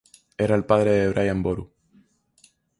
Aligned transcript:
Era 0.45 0.55
el 0.55 0.65
padre 0.65 0.93
de 0.93 1.09
Brian 1.09 1.43
Boru. 1.43 1.71